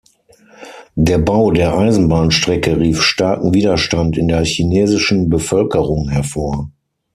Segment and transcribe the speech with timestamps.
[0.95, 6.71] Der Bau der Eisenbahnstrecke rief starken Widerstand in der chinesischen Bevölkerung hervor.